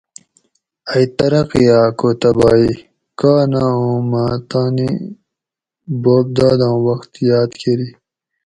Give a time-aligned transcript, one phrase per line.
[0.91, 2.67] ائی ترقی آۤ کو تباہی؟
[3.19, 4.89] کا نہ اُوں مہ تانی
[6.01, 7.89] بوب داداں وۤخت یاۤد کۤری